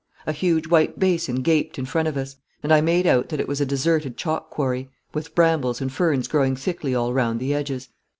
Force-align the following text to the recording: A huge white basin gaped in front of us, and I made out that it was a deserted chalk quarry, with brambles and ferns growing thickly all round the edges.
A 0.25 0.31
huge 0.31 0.65
white 0.65 0.97
basin 0.97 1.43
gaped 1.43 1.77
in 1.77 1.85
front 1.85 2.07
of 2.07 2.17
us, 2.17 2.35
and 2.63 2.71
I 2.71 2.81
made 2.81 3.05
out 3.05 3.29
that 3.29 3.39
it 3.39 3.47
was 3.47 3.61
a 3.61 3.67
deserted 3.67 4.17
chalk 4.17 4.49
quarry, 4.49 4.89
with 5.13 5.35
brambles 5.35 5.79
and 5.79 5.93
ferns 5.93 6.27
growing 6.27 6.55
thickly 6.55 6.95
all 6.95 7.13
round 7.13 7.39
the 7.39 7.53
edges. 7.53 7.89